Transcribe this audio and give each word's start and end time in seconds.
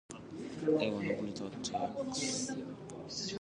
There 0.63 0.71
were 0.71 0.81
no 0.81 0.99
temperature 0.99 1.51
checks. 1.61 2.49